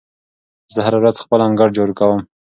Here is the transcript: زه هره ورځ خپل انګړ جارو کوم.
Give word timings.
زه 0.73 0.79
هره 0.85 0.97
ورځ 1.01 1.15
خپل 1.23 1.39
انګړ 1.47 1.69
جارو 1.75 1.97
کوم. 1.99 2.21